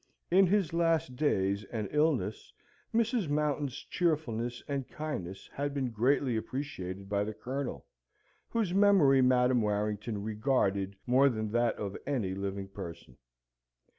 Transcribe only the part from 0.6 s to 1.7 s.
last days